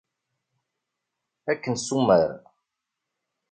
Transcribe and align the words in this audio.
Ad 1.51 1.57
k-nessumar. 1.61 2.29